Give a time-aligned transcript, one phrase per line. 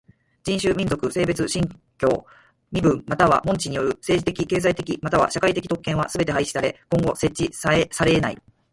[0.45, 1.61] 人種、民族、性別、信
[1.99, 2.25] 教、
[2.71, 7.69] 身分または門地による政治的経済的または社会的特権はすべて廃止され今後設置さ
[8.03, 8.41] れえない。